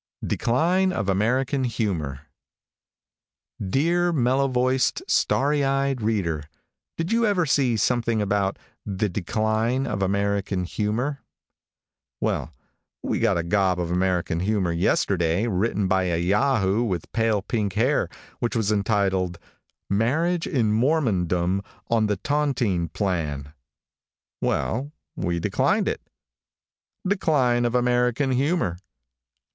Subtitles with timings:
[0.25, 2.21] DECLINE OF AMERICAN HUMOR
[3.63, 6.45] |DEAR, mellow voiced, starry eyed reader,
[6.97, 11.21] did you ever see something about "the decline of American humor?"
[12.19, 12.51] Well,
[13.03, 17.73] we got a gob of American humor, yesterday, written by a yahoo with pale pink
[17.73, 18.09] hair,
[18.39, 19.37] which was entitled
[19.87, 21.61] "Marriage in Mormondom
[21.91, 23.53] on the Tontine Plan."
[24.41, 26.01] Well, we declined it.
[27.07, 28.79] Decline of American humor.